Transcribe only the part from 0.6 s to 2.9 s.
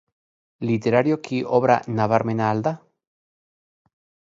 Literarioki obra nabarmena al da?